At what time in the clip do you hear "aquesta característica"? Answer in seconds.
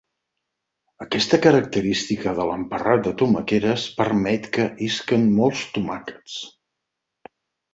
1.03-2.33